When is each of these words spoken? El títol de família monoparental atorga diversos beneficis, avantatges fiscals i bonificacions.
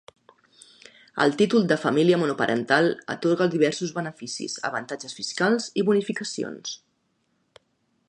El 1.25 1.35
títol 1.41 1.67
de 1.71 1.77
família 1.83 2.17
monoparental 2.21 2.89
atorga 3.17 3.49
diversos 3.57 3.95
beneficis, 4.01 4.59
avantatges 4.71 5.17
fiscals 5.23 5.73
i 5.83 5.89
bonificacions. 5.91 6.79